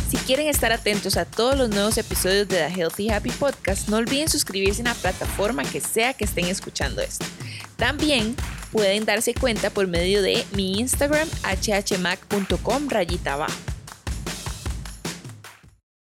[0.10, 3.98] Si quieren estar atentos a todos los nuevos episodios de The Healthy Happy Podcast, no
[3.98, 7.26] olviden suscribirse en la plataforma que sea que estén escuchando esto.
[7.78, 8.36] También
[8.72, 13.69] pueden darse cuenta por medio de mi Instagram hhmac.com rayita abajo